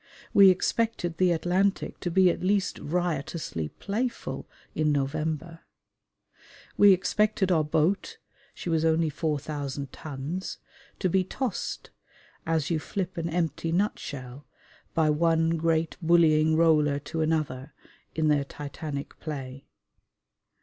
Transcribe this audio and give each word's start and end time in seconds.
We 0.33 0.49
expected 0.49 1.17
the 1.17 1.31
Atlantic 1.31 1.99
to 1.99 2.09
be 2.09 2.31
at 2.31 2.41
least 2.41 2.79
riotously 2.79 3.69
playful 3.69 4.49
in 4.73 4.91
November. 4.91 5.59
We 6.75 6.91
expected 6.91 7.51
our 7.51 7.63
boat 7.63 8.17
(she 8.55 8.67
was 8.67 8.83
only 8.83 9.11
4,000 9.11 9.91
tons) 9.93 10.57
to 10.97 11.07
be 11.07 11.23
tossed, 11.23 11.91
as 12.47 12.71
you 12.71 12.79
flip 12.79 13.15
an 13.15 13.29
empty 13.29 13.71
nutshell, 13.71 14.47
by 14.95 15.11
one 15.11 15.51
great 15.51 15.97
bullying 16.01 16.55
roller 16.57 16.97
to 16.97 17.21
another, 17.21 17.75
in 18.15 18.27
their 18.27 18.43
titanic 18.43 19.19
play. 19.19 19.67